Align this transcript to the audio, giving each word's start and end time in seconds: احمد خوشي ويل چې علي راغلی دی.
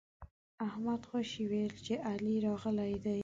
احمد 0.67 1.01
خوشي 1.09 1.43
ويل 1.51 1.73
چې 1.85 1.93
علي 2.09 2.35
راغلی 2.45 2.93
دی. 3.03 3.19